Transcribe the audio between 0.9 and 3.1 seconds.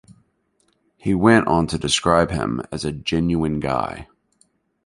He went onto describe him as a